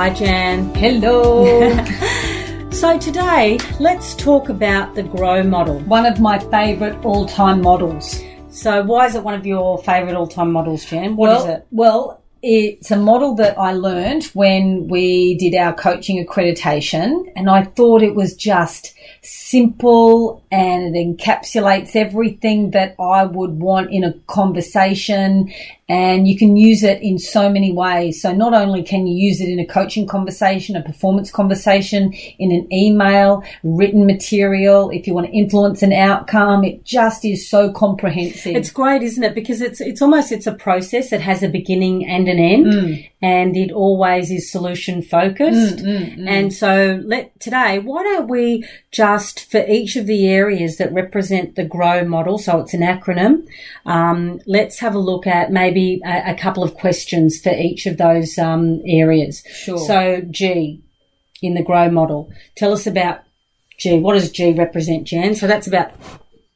Hi, 0.00 0.08
Jan. 0.08 0.74
Hello. 0.74 1.76
So 2.72 2.98
today, 2.98 3.58
let's 3.80 4.14
talk 4.14 4.48
about 4.48 4.94
the 4.94 5.02
GROW 5.02 5.42
model. 5.42 5.80
One 5.80 6.06
of 6.06 6.18
my 6.20 6.38
favourite 6.38 7.04
all 7.04 7.26
time 7.26 7.60
models. 7.60 8.22
So 8.48 8.82
why 8.82 9.04
is 9.04 9.14
it 9.14 9.22
one 9.22 9.34
of 9.34 9.44
your 9.44 9.76
favourite 9.82 10.14
all-time 10.14 10.52
models, 10.52 10.86
Jan? 10.86 11.16
What 11.16 11.32
is 11.32 11.44
well, 11.44 11.54
it? 11.54 11.66
Well, 11.70 12.22
it's 12.42 12.90
a 12.90 12.96
model 12.96 13.34
that 13.34 13.58
I 13.58 13.72
learned 13.72 14.24
when 14.32 14.88
we 14.88 15.34
did 15.36 15.54
our 15.54 15.74
coaching 15.74 16.24
accreditation, 16.24 17.30
and 17.36 17.50
I 17.50 17.64
thought 17.64 18.02
it 18.02 18.14
was 18.14 18.34
just 18.34 18.94
simple 19.22 20.44
and 20.50 20.96
it 20.96 20.98
encapsulates 20.98 21.94
everything 21.94 22.70
that 22.70 22.94
I 22.98 23.24
would 23.24 23.58
want 23.60 23.90
in 23.90 24.04
a 24.04 24.12
conversation. 24.26 25.52
And 25.88 26.28
you 26.28 26.38
can 26.38 26.56
use 26.56 26.84
it 26.84 27.02
in 27.02 27.18
so 27.18 27.50
many 27.50 27.72
ways. 27.72 28.22
So 28.22 28.32
not 28.32 28.54
only 28.54 28.82
can 28.82 29.08
you 29.08 29.16
use 29.16 29.40
it 29.40 29.48
in 29.48 29.58
a 29.58 29.66
coaching 29.66 30.06
conversation, 30.06 30.76
a 30.76 30.82
performance 30.82 31.32
conversation, 31.32 32.12
in 32.38 32.52
an 32.52 32.72
email, 32.72 33.42
written 33.64 34.06
material, 34.06 34.90
if 34.90 35.06
you 35.06 35.14
want 35.14 35.26
to 35.26 35.32
influence 35.32 35.82
an 35.82 35.92
outcome, 35.92 36.62
it 36.62 36.84
just 36.84 37.24
is 37.24 37.48
so 37.48 37.72
comprehensive. 37.72 38.54
It's 38.54 38.70
great, 38.70 39.02
isn't 39.02 39.22
it? 39.22 39.34
Because 39.34 39.60
it's 39.60 39.80
it's 39.80 40.00
almost 40.00 40.30
it's 40.30 40.46
a 40.46 40.54
process. 40.54 41.12
It 41.12 41.20
has 41.20 41.42
a 41.42 41.48
beginning 41.48 42.06
and 42.08 42.28
an 42.28 42.38
end, 42.38 42.66
mm. 42.66 43.09
And 43.22 43.56
it 43.56 43.70
always 43.70 44.30
is 44.30 44.50
solution 44.50 45.02
focused. 45.02 45.80
And 46.26 46.52
so, 46.52 47.00
let 47.04 47.38
today, 47.38 47.78
why 47.78 48.02
don't 48.02 48.28
we 48.28 48.66
just 48.90 49.50
for 49.50 49.64
each 49.68 49.96
of 49.96 50.06
the 50.06 50.26
areas 50.28 50.78
that 50.78 50.92
represent 50.92 51.56
the 51.56 51.64
GROW 51.64 52.04
model? 52.04 52.38
So 52.38 52.60
it's 52.60 52.74
an 52.74 52.80
acronym. 52.80 53.46
Um, 53.84 54.40
let's 54.46 54.78
have 54.78 54.94
a 54.94 54.98
look 54.98 55.26
at 55.26 55.52
maybe 55.52 56.00
a, 56.04 56.32
a 56.32 56.34
couple 56.34 56.62
of 56.62 56.74
questions 56.74 57.40
for 57.40 57.52
each 57.52 57.86
of 57.86 57.98
those 57.98 58.38
um, 58.38 58.80
areas. 58.86 59.42
Sure. 59.52 59.78
So 59.78 60.22
G 60.30 60.82
in 61.42 61.54
the 61.54 61.62
GROW 61.62 61.90
model. 61.90 62.32
Tell 62.56 62.72
us 62.72 62.86
about 62.86 63.20
G. 63.78 63.98
What 63.98 64.14
does 64.14 64.30
G 64.30 64.52
represent, 64.52 65.04
Jan? 65.06 65.34
So 65.34 65.46
that's 65.46 65.66
about 65.66 65.92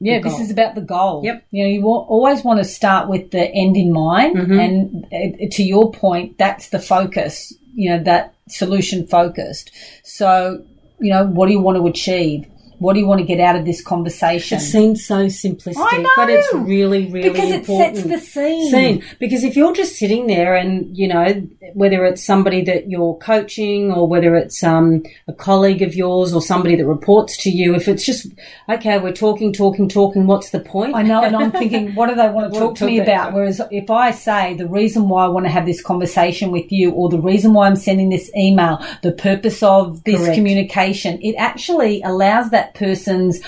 Yeah, 0.00 0.20
this 0.20 0.38
is 0.40 0.50
about 0.50 0.74
the 0.74 0.82
goal. 0.82 1.22
Yep. 1.24 1.46
You 1.50 1.64
know, 1.64 1.70
you 1.70 1.80
wa- 1.82 2.04
always 2.08 2.44
want 2.44 2.58
to 2.58 2.64
start 2.64 3.08
with 3.08 3.30
the 3.30 3.50
end 3.54 3.76
in 3.76 3.92
mind, 3.92 4.36
and 4.60 5.04
uh, 5.06 5.46
to 5.52 5.62
your 5.62 5.90
point, 5.90 6.36
that's 6.38 6.68
the 6.68 6.78
focus. 6.78 7.54
You 7.74 7.90
know, 7.90 8.02
that 8.04 8.34
solution 8.48 9.06
focused. 9.06 9.70
So, 10.04 10.62
you 11.00 11.10
know, 11.12 11.24
what 11.26 11.46
do 11.46 11.52
you 11.52 11.60
want 11.60 11.76
to 11.78 11.86
achieve? 11.86 12.46
What 12.78 12.94
do 12.94 13.00
you 13.00 13.06
want 13.06 13.20
to 13.20 13.26
get 13.26 13.40
out 13.40 13.56
of 13.56 13.64
this 13.64 13.82
conversation? 13.82 14.58
It 14.58 14.60
seems 14.60 15.04
so 15.04 15.26
simplistic, 15.26 15.74
I 15.78 15.98
know. 15.98 16.10
but 16.16 16.30
it's 16.30 16.52
really, 16.54 17.10
really 17.10 17.30
because 17.30 17.50
it 17.50 17.66
sets 17.66 18.02
the 18.02 18.18
scene. 18.18 18.70
scene. 18.70 19.04
Because 19.18 19.44
if 19.44 19.56
you're 19.56 19.74
just 19.74 19.96
sitting 19.96 20.26
there 20.26 20.54
and, 20.54 20.96
you 20.96 21.08
know, 21.08 21.26
whether 21.74 22.04
it's 22.04 22.24
somebody 22.24 22.62
that 22.64 22.90
you're 22.90 23.16
coaching 23.16 23.92
or 23.92 24.06
whether 24.06 24.36
it's 24.36 24.62
um, 24.62 25.02
a 25.26 25.32
colleague 25.32 25.82
of 25.82 25.94
yours 25.94 26.32
or 26.32 26.42
somebody 26.42 26.76
that 26.76 26.86
reports 26.86 27.36
to 27.38 27.50
you, 27.50 27.74
if 27.74 27.88
it's 27.88 28.04
just, 28.04 28.28
okay, 28.68 28.98
we're 28.98 29.12
talking, 29.12 29.52
talking, 29.52 29.88
talking, 29.88 30.26
what's 30.26 30.50
the 30.50 30.60
point? 30.60 30.94
I 30.94 31.02
know, 31.02 31.22
and 31.22 31.34
I'm 31.34 31.52
thinking, 31.60 31.94
what 31.94 32.08
do 32.08 32.14
they 32.14 32.28
want 32.28 32.52
to 32.52 32.58
talk 32.58 32.76
to 32.76 32.86
me 32.86 32.98
about? 33.00 33.06
about? 33.06 33.32
Whereas 33.34 33.60
if 33.70 33.90
I 33.90 34.10
say 34.10 34.54
the 34.54 34.68
reason 34.68 35.08
why 35.08 35.24
I 35.24 35.28
want 35.28 35.46
to 35.46 35.50
have 35.50 35.66
this 35.66 35.82
conversation 35.82 36.50
with 36.50 36.70
you, 36.70 36.90
or 36.90 37.08
the 37.08 37.20
reason 37.20 37.52
why 37.52 37.66
I'm 37.66 37.76
sending 37.76 38.10
this 38.10 38.30
email, 38.36 38.84
the 39.02 39.12
purpose 39.12 39.62
of 39.62 40.02
this 40.04 40.20
Correct. 40.20 40.34
communication, 40.34 41.20
it 41.22 41.34
actually 41.36 42.02
allows 42.02 42.50
that 42.50 42.65
person's 42.74 43.40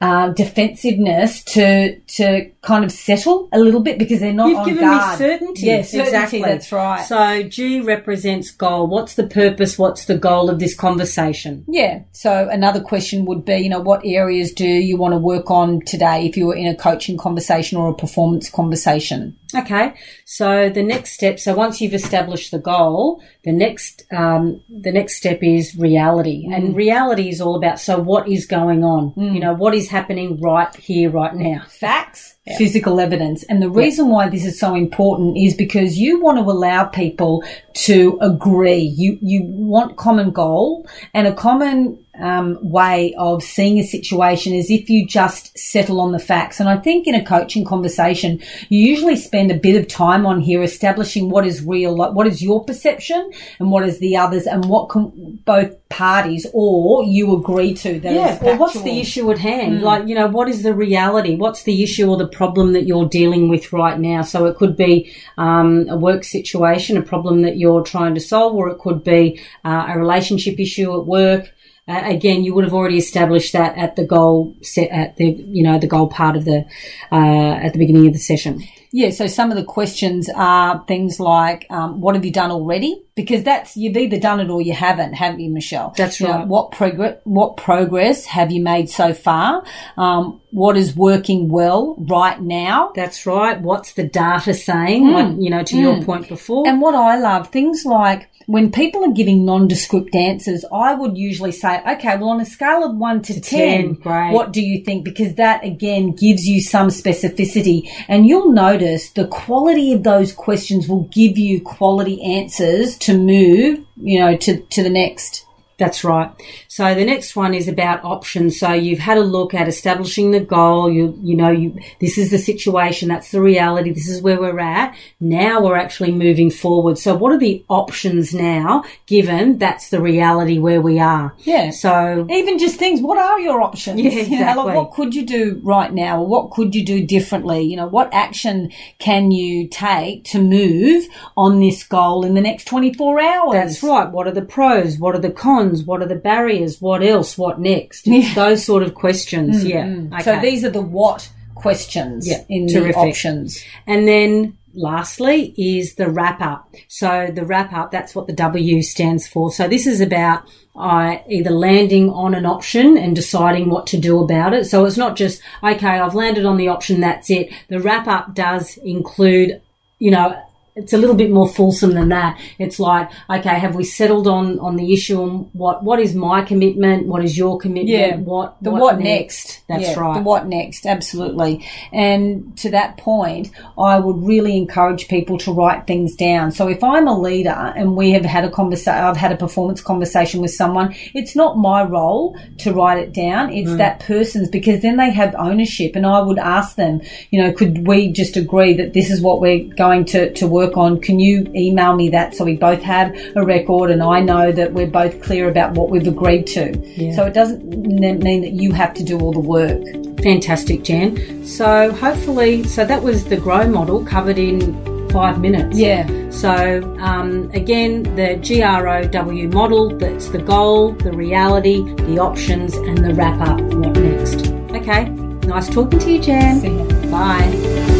uh, 0.00 0.30
defensiveness 0.30 1.44
to 1.44 1.98
to 2.00 2.50
kind 2.62 2.84
of 2.84 2.92
settle 2.92 3.48
a 3.52 3.58
little 3.58 3.80
bit 3.80 3.98
because 3.98 4.20
they're 4.20 4.32
not 4.32 4.48
You've 4.48 4.58
on 4.58 4.68
given 4.68 4.84
guard. 4.84 5.20
me 5.20 5.26
certainty. 5.26 5.66
Yes, 5.66 5.90
certainty, 5.90 6.08
exactly. 6.08 6.42
That's 6.42 6.72
right. 6.72 7.04
So 7.04 7.42
G 7.42 7.80
represents 7.80 8.50
goal. 8.50 8.86
What's 8.86 9.14
the 9.14 9.26
purpose? 9.26 9.78
What's 9.78 10.06
the 10.06 10.16
goal 10.16 10.48
of 10.48 10.58
this 10.58 10.74
conversation? 10.74 11.64
Yeah. 11.68 12.02
So 12.12 12.48
another 12.48 12.80
question 12.80 13.26
would 13.26 13.44
be, 13.44 13.56
you 13.56 13.68
know, 13.68 13.80
what 13.80 14.00
areas 14.04 14.52
do 14.52 14.66
you 14.66 14.96
want 14.96 15.12
to 15.12 15.18
work 15.18 15.50
on 15.50 15.80
today 15.82 16.26
if 16.26 16.36
you 16.36 16.46
were 16.46 16.56
in 16.56 16.66
a 16.66 16.76
coaching 16.76 17.18
conversation 17.18 17.76
or 17.76 17.90
a 17.90 17.94
performance 17.94 18.48
conversation? 18.48 19.36
Okay, 19.52 19.94
so 20.24 20.70
the 20.70 20.82
next 20.82 21.10
step. 21.10 21.40
So 21.40 21.54
once 21.54 21.80
you've 21.80 21.92
established 21.92 22.52
the 22.52 22.60
goal, 22.60 23.20
the 23.42 23.50
next 23.50 24.04
um, 24.12 24.62
the 24.68 24.92
next 24.92 25.16
step 25.16 25.42
is 25.42 25.76
reality, 25.76 26.46
and 26.48 26.76
reality 26.76 27.28
is 27.28 27.40
all 27.40 27.56
about. 27.56 27.80
So 27.80 27.98
what 27.98 28.28
is 28.28 28.46
going 28.46 28.84
on? 28.84 29.12
You 29.16 29.40
know, 29.40 29.52
what 29.52 29.74
is 29.74 29.88
happening 29.90 30.40
right 30.40 30.74
here, 30.76 31.10
right 31.10 31.34
now? 31.34 31.62
facts, 31.68 32.36
physical 32.56 33.00
evidence. 33.00 33.42
And 33.44 33.62
the 33.62 33.70
reason 33.70 34.08
why 34.08 34.28
this 34.28 34.44
is 34.44 34.58
so 34.58 34.74
important 34.74 35.36
is 35.36 35.54
because 35.54 35.98
you 35.98 36.20
want 36.20 36.38
to 36.38 36.44
allow 36.44 36.84
people 36.84 37.44
to 37.74 38.18
agree. 38.20 38.94
You, 38.96 39.18
you 39.20 39.42
want 39.44 39.96
common 39.96 40.30
goal 40.30 40.88
and 41.14 41.26
a 41.26 41.34
common 41.34 42.04
um, 42.18 42.58
way 42.60 43.14
of 43.16 43.42
seeing 43.42 43.78
a 43.78 43.84
situation 43.84 44.52
is 44.52 44.70
if 44.70 44.90
you 44.90 45.06
just 45.06 45.56
settle 45.56 46.00
on 46.00 46.12
the 46.12 46.18
facts. 46.18 46.60
And 46.60 46.68
I 46.68 46.76
think 46.76 47.06
in 47.06 47.14
a 47.14 47.24
coaching 47.24 47.64
conversation, 47.64 48.40
you 48.68 48.80
usually 48.80 49.16
spend 49.16 49.50
a 49.50 49.54
bit 49.54 49.80
of 49.80 49.88
time 49.88 50.26
on 50.26 50.40
here 50.40 50.62
establishing 50.62 51.30
what 51.30 51.46
is 51.46 51.64
real, 51.64 51.96
like 51.96 52.12
what 52.12 52.26
is 52.26 52.42
your 52.42 52.64
perception 52.64 53.30
and 53.58 53.70
what 53.70 53.84
is 53.84 54.00
the 54.00 54.16
others 54.16 54.46
and 54.46 54.64
what 54.64 54.88
can 54.88 55.40
both 55.44 55.76
parties 55.88 56.46
or 56.52 57.04
you 57.04 57.36
agree 57.36 57.74
to 57.74 58.00
that 58.00 58.12
Yeah. 58.12 58.34
is 58.34 58.42
Well, 58.42 58.58
what's 58.58 58.80
the 58.82 59.00
issue 59.00 59.30
at 59.30 59.38
hand? 59.38 59.82
Like, 59.82 60.08
you 60.08 60.14
know, 60.14 60.28
what 60.28 60.48
is 60.48 60.62
the 60.62 60.74
reality? 60.74 61.36
What's 61.36 61.62
the 61.62 61.82
issue 61.82 62.10
or 62.10 62.16
the 62.16 62.28
problem 62.28 62.72
that 62.72 62.86
you're 62.86 63.08
dealing 63.08 63.48
with 63.48 63.72
right 63.72 63.98
now? 63.98 64.22
So 64.22 64.46
it 64.46 64.56
could 64.56 64.76
be 64.76 65.12
um, 65.38 65.86
a 65.88 65.96
work 65.96 66.24
situation, 66.24 66.96
a 66.96 67.02
problem 67.02 67.42
that 67.42 67.56
you're 67.56 67.82
trying 67.82 68.14
to 68.14 68.20
solve, 68.20 68.54
or 68.54 68.68
it 68.68 68.78
could 68.78 69.04
be 69.04 69.40
uh, 69.64 69.86
a 69.88 69.98
relationship 69.98 70.58
issue 70.58 70.92
at 70.98 71.06
work. 71.06 71.52
Uh, 71.90 72.08
again, 72.08 72.44
you 72.44 72.54
would 72.54 72.64
have 72.64 72.74
already 72.74 72.98
established 72.98 73.52
that 73.52 73.76
at 73.76 73.96
the 73.96 74.04
goal 74.04 74.54
set 74.62 74.90
at 74.90 75.16
the 75.16 75.26
you 75.56 75.62
know 75.62 75.78
the 75.78 75.86
goal 75.86 76.08
part 76.08 76.36
of 76.36 76.44
the 76.44 76.64
uh, 77.10 77.54
at 77.64 77.72
the 77.72 77.78
beginning 77.78 78.06
of 78.06 78.12
the 78.12 78.18
session. 78.18 78.62
Yeah, 78.92 79.10
so 79.10 79.28
some 79.28 79.52
of 79.52 79.56
the 79.56 79.64
questions 79.64 80.28
are 80.34 80.84
things 80.88 81.20
like, 81.20 81.64
um, 81.70 82.00
what 82.00 82.16
have 82.16 82.24
you 82.24 82.32
done 82.32 82.50
already? 82.50 83.04
Because 83.14 83.44
that's, 83.44 83.76
you've 83.76 83.96
either 83.96 84.18
done 84.18 84.40
it 84.40 84.50
or 84.50 84.60
you 84.60 84.72
haven't, 84.72 85.12
haven't 85.12 85.38
you, 85.38 85.50
Michelle? 85.50 85.94
That's 85.96 86.20
You 86.20 86.26
know, 86.26 86.38
right. 86.38 86.48
what 86.48 86.72
progress, 86.72 87.20
what 87.22 87.56
progress 87.56 88.24
have 88.26 88.50
you 88.50 88.60
made 88.62 88.90
so 88.90 89.14
far? 89.14 89.62
Um, 89.96 90.40
what 90.50 90.76
is 90.76 90.96
working 90.96 91.48
well 91.48 91.94
right 91.98 92.40
now? 92.40 92.90
That's 92.96 93.26
right. 93.26 93.60
What's 93.60 93.92
the 93.92 94.08
data 94.08 94.54
saying? 94.54 95.06
Like, 95.06 95.36
you 95.38 95.50
know, 95.50 95.62
to 95.62 95.76
your 95.76 96.02
point 96.02 96.28
before. 96.28 96.66
And 96.66 96.80
what 96.80 96.96
I 96.96 97.16
love, 97.16 97.48
things 97.50 97.84
like 97.84 98.29
when 98.50 98.72
people 98.72 99.04
are 99.04 99.12
giving 99.12 99.44
nondescript 99.44 100.12
answers, 100.12 100.64
I 100.72 100.92
would 100.92 101.16
usually 101.16 101.52
say, 101.52 101.80
okay, 101.88 102.16
well, 102.16 102.30
on 102.30 102.40
a 102.40 102.44
scale 102.44 102.82
of 102.82 102.96
one 102.96 103.22
to, 103.22 103.40
10, 103.40 103.42
10, 103.42 103.94
great. 103.94 104.32
what 104.32 104.52
do 104.52 104.60
you 104.60 104.84
think? 104.84 105.04
Because 105.04 105.36
that 105.36 105.64
again 105.64 106.10
gives 106.16 106.48
you 106.48 106.60
some 106.60 106.88
specificity 106.88 107.88
and 108.08 108.26
you'll 108.26 108.50
notice 108.50 109.10
the 109.12 109.28
quality 109.28 109.92
of 109.92 110.02
those 110.02 110.32
questions 110.32 110.88
will 110.88 111.04
give 111.12 111.38
you 111.38 111.60
quality 111.60 112.20
answers 112.24 112.98
to 112.98 113.16
move, 113.16 113.86
you 114.02 114.18
know, 114.18 114.36
to, 114.36 114.60
to 114.60 114.82
the 114.82 114.90
next. 114.90 115.46
That's 115.80 116.04
right. 116.04 116.30
So 116.68 116.94
the 116.94 117.06
next 117.06 117.34
one 117.34 117.54
is 117.54 117.66
about 117.66 118.04
options. 118.04 118.60
So 118.60 118.74
you've 118.74 118.98
had 118.98 119.16
a 119.16 119.22
look 119.22 119.54
at 119.54 119.66
establishing 119.66 120.30
the 120.30 120.40
goal. 120.40 120.92
You, 120.92 121.18
you 121.22 121.34
know, 121.34 121.50
you, 121.50 121.74
this 122.00 122.18
is 122.18 122.30
the 122.30 122.36
situation. 122.38 123.08
That's 123.08 123.30
the 123.30 123.40
reality. 123.40 123.90
This 123.90 124.06
is 124.06 124.20
where 124.20 124.38
we're 124.38 124.60
at. 124.60 124.94
Now 125.20 125.62
we're 125.62 125.78
actually 125.78 126.12
moving 126.12 126.50
forward. 126.50 126.98
So 126.98 127.16
what 127.16 127.32
are 127.32 127.38
the 127.38 127.64
options 127.68 128.34
now, 128.34 128.84
given 129.06 129.56
that's 129.56 129.88
the 129.88 130.02
reality 130.02 130.58
where 130.58 130.82
we 130.82 131.00
are? 131.00 131.34
Yeah. 131.38 131.70
So 131.70 132.26
Even 132.28 132.58
just 132.58 132.76
things, 132.76 133.00
what 133.00 133.16
are 133.16 133.40
your 133.40 133.62
options? 133.62 134.02
Yeah, 134.02 134.10
You 134.30 134.40
know, 134.40 134.44
like, 134.44 134.50
exactly. 134.50 134.74
what 134.74 134.90
could 134.92 135.14
you 135.14 135.24
do 135.24 135.60
right 135.64 135.92
now? 135.94 136.20
Or 136.20 136.26
what 136.26 136.50
could 136.50 136.74
you 136.74 136.84
do 136.84 137.06
differently? 137.06 137.62
You 137.62 137.76
know, 137.76 137.86
what 137.86 138.12
action 138.12 138.70
can 138.98 139.30
you 139.30 139.66
take 139.66 140.24
to 140.24 140.42
move 140.42 141.06
on 141.38 141.58
this 141.58 141.82
goal 141.84 142.22
in 142.26 142.34
the 142.34 142.42
next 142.42 142.66
24 142.66 143.18
hours? 143.18 143.52
That's 143.54 143.82
right. 143.82 144.10
What 144.10 144.26
are 144.26 144.32
the 144.32 144.42
pros? 144.42 144.98
What 144.98 145.14
are 145.14 145.20
the 145.20 145.30
cons? 145.30 145.69
What 145.84 146.02
are 146.02 146.06
the 146.08 146.14
barriers? 146.16 146.80
What 146.80 147.02
else? 147.02 147.38
What 147.38 147.60
next? 147.60 148.06
It's 148.06 148.34
those 148.34 148.64
sort 148.64 148.82
of 148.82 148.94
questions. 148.94 149.64
Yeah. 149.64 150.20
So 150.20 150.38
these 150.40 150.64
are 150.64 150.70
the 150.70 150.82
what 150.82 151.30
questions 151.54 152.28
Yeah, 152.28 152.42
in 152.48 152.68
terrific. 152.68 152.94
the 152.94 153.00
options. 153.00 153.62
And 153.86 154.08
then 154.08 154.56
lastly 154.74 155.54
is 155.58 155.94
the 155.96 156.08
wrap 156.08 156.40
up. 156.40 156.74
So 156.88 157.28
the 157.32 157.44
wrap 157.44 157.72
up, 157.72 157.90
that's 157.90 158.14
what 158.14 158.26
the 158.26 158.32
W 158.32 158.82
stands 158.82 159.26
for. 159.26 159.52
So 159.52 159.68
this 159.68 159.86
is 159.86 160.00
about 160.00 160.44
uh, 160.76 161.18
either 161.28 161.50
landing 161.50 162.08
on 162.10 162.34
an 162.34 162.46
option 162.46 162.96
and 162.96 163.14
deciding 163.14 163.68
what 163.68 163.86
to 163.88 163.98
do 163.98 164.20
about 164.22 164.54
it. 164.54 164.64
So 164.66 164.84
it's 164.84 164.96
not 164.96 165.16
just, 165.16 165.42
okay, 165.62 165.98
I've 165.98 166.14
landed 166.14 166.46
on 166.46 166.56
the 166.56 166.68
option, 166.68 167.00
that's 167.00 167.28
it. 167.30 167.52
The 167.68 167.80
wrap 167.80 168.06
up 168.06 168.34
does 168.34 168.76
include, 168.78 169.60
you 169.98 170.10
know, 170.12 170.40
it's 170.76 170.92
a 170.92 170.98
little 170.98 171.16
bit 171.16 171.30
more 171.30 171.48
fulsome 171.48 171.94
than 171.94 172.08
that. 172.10 172.40
It's 172.58 172.78
like, 172.78 173.10
okay, 173.28 173.58
have 173.58 173.74
we 173.74 173.84
settled 173.84 174.26
on 174.26 174.58
on 174.60 174.76
the 174.76 174.92
issue 174.92 175.22
and 175.22 175.50
what 175.52 175.82
what 175.82 175.98
is 176.00 176.14
my 176.14 176.42
commitment? 176.42 177.06
What 177.06 177.24
is 177.24 177.36
your 177.36 177.58
commitment? 177.58 177.88
Yeah. 177.88 178.16
What 178.16 178.56
the 178.62 178.70
what, 178.70 178.80
what 178.80 178.98
next? 178.98 179.30
next? 179.30 179.62
That's 179.68 179.82
yeah, 179.82 180.00
right. 180.00 180.14
The 180.14 180.22
what 180.22 180.46
next? 180.46 180.86
Absolutely. 180.86 181.66
And 181.92 182.56
to 182.58 182.70
that 182.70 182.96
point, 182.96 183.50
I 183.78 183.98
would 183.98 184.22
really 184.22 184.56
encourage 184.56 185.08
people 185.08 185.38
to 185.38 185.52
write 185.52 185.86
things 185.86 186.14
down. 186.14 186.52
So 186.52 186.68
if 186.68 186.82
I'm 186.82 187.06
a 187.06 187.18
leader 187.18 187.50
and 187.50 187.96
we 187.96 188.12
have 188.12 188.24
had 188.24 188.44
a 188.44 188.50
conversation, 188.50 189.04
I've 189.04 189.16
had 189.16 189.32
a 189.32 189.36
performance 189.36 189.80
conversation 189.80 190.40
with 190.40 190.52
someone, 190.52 190.94
it's 191.14 191.36
not 191.36 191.58
my 191.58 191.82
role 191.82 192.38
to 192.58 192.72
write 192.72 192.98
it 192.98 193.12
down. 193.12 193.52
It's 193.52 193.70
mm. 193.70 193.78
that 193.78 194.00
person's 194.00 194.48
because 194.48 194.82
then 194.82 194.96
they 194.96 195.10
have 195.10 195.34
ownership. 195.38 195.96
And 195.96 196.06
I 196.06 196.20
would 196.20 196.38
ask 196.38 196.76
them, 196.76 197.00
you 197.30 197.42
know, 197.42 197.52
could 197.52 197.86
we 197.86 198.12
just 198.12 198.36
agree 198.36 198.74
that 198.74 198.92
this 198.92 199.10
is 199.10 199.20
what 199.20 199.40
we're 199.40 199.64
going 199.74 200.04
to 200.06 200.32
to 200.34 200.46
work 200.46 200.69
work 200.70 200.76
on. 200.76 201.00
Can 201.00 201.18
you 201.18 201.46
email 201.54 201.94
me 201.94 202.08
that 202.10 202.34
so 202.34 202.44
we 202.44 202.56
both 202.56 202.82
have 202.82 203.14
a 203.36 203.44
record 203.44 203.90
and 203.90 204.02
I 204.02 204.20
know 204.20 204.52
that 204.52 204.72
we're 204.72 204.86
both 204.86 205.22
clear 205.22 205.48
about 205.48 205.72
what 205.72 205.90
we've 205.90 206.06
agreed 206.06 206.46
to? 206.48 206.76
Yeah. 206.78 207.14
So 207.14 207.26
it 207.26 207.34
doesn't 207.34 207.64
mean 207.64 208.42
that 208.42 208.52
you 208.52 208.72
have 208.72 208.94
to 208.94 209.04
do 209.04 209.18
all 209.18 209.32
the 209.32 209.40
work. 209.40 209.82
Fantastic, 210.22 210.84
Jan. 210.84 211.46
So 211.46 211.92
hopefully, 211.92 212.64
so 212.64 212.84
that 212.84 213.02
was 213.02 213.24
the 213.24 213.36
GROW 213.36 213.68
model 213.68 214.04
covered 214.04 214.38
in 214.38 215.08
five 215.10 215.40
minutes. 215.40 215.78
Yeah. 215.78 216.06
So 216.30 216.82
um, 217.00 217.50
again, 217.52 218.02
the 218.16 218.36
GROW 218.36 219.48
model, 219.48 219.96
that's 219.96 220.28
the 220.28 220.38
goal, 220.38 220.92
the 220.92 221.12
reality, 221.12 221.82
the 222.04 222.18
options, 222.18 222.74
and 222.74 222.98
the 222.98 223.14
wrap 223.14 223.40
up. 223.40 223.60
What 223.60 223.96
next? 223.96 224.48
Okay. 224.72 225.08
Nice 225.48 225.68
talking 225.68 225.98
to 225.98 226.12
you, 226.12 226.20
Jan. 226.20 227.10
Bye. 227.10 227.99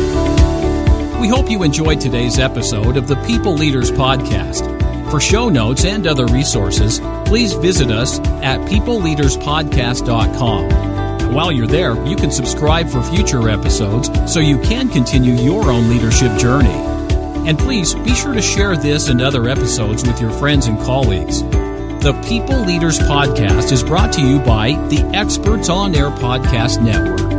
We 1.20 1.28
hope 1.28 1.50
you 1.50 1.62
enjoyed 1.64 2.00
today's 2.00 2.38
episode 2.38 2.96
of 2.96 3.06
the 3.06 3.16
People 3.26 3.52
Leaders 3.52 3.90
Podcast. 3.90 5.10
For 5.10 5.20
show 5.20 5.50
notes 5.50 5.84
and 5.84 6.06
other 6.06 6.24
resources, 6.24 6.98
please 7.26 7.52
visit 7.52 7.90
us 7.90 8.18
at 8.42 8.58
peopleleaderspodcast.com. 8.60 11.34
While 11.34 11.52
you're 11.52 11.66
there, 11.66 12.02
you 12.06 12.16
can 12.16 12.30
subscribe 12.30 12.88
for 12.88 13.02
future 13.02 13.50
episodes 13.50 14.08
so 14.32 14.40
you 14.40 14.58
can 14.60 14.88
continue 14.88 15.34
your 15.34 15.70
own 15.70 15.90
leadership 15.90 16.38
journey. 16.38 16.70
And 17.46 17.58
please 17.58 17.92
be 17.96 18.14
sure 18.14 18.32
to 18.32 18.40
share 18.40 18.78
this 18.78 19.10
and 19.10 19.20
other 19.20 19.46
episodes 19.46 20.06
with 20.06 20.22
your 20.22 20.30
friends 20.30 20.68
and 20.68 20.78
colleagues. 20.78 21.42
The 21.42 22.18
People 22.26 22.64
Leaders 22.64 22.98
Podcast 22.98 23.72
is 23.72 23.84
brought 23.84 24.14
to 24.14 24.22
you 24.22 24.38
by 24.38 24.70
the 24.88 25.02
Experts 25.14 25.68
on 25.68 25.94
Air 25.94 26.08
Podcast 26.08 26.82
Network. 26.82 27.29